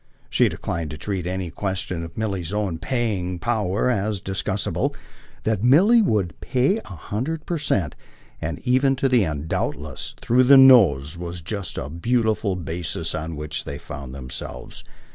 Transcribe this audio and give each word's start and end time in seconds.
She 0.31 0.49
declined 0.49 0.89
to 0.89 0.97
treat 0.97 1.27
any 1.27 1.51
question 1.51 2.03
of 2.03 2.17
Milly's 2.17 2.51
own 2.51 2.79
"paying" 2.79 3.37
power 3.37 3.87
as 3.91 4.19
discussable; 4.19 4.95
that 5.43 5.63
Milly 5.63 6.01
would 6.01 6.41
pay 6.41 6.79
a 6.79 6.87
hundred 6.87 7.45
per 7.45 7.59
cent 7.59 7.95
and 8.41 8.57
even 8.67 8.95
to 8.95 9.07
the 9.07 9.23
end, 9.23 9.47
doubtless, 9.47 10.15
through 10.19 10.45
the 10.45 10.57
nose 10.57 11.19
was 11.19 11.41
just 11.41 11.75
the 11.75 11.87
beautiful 11.87 12.55
basis 12.55 13.13
on 13.13 13.35
which 13.35 13.63
they 13.63 13.77
found 13.77 14.11
themselves. 14.15 14.83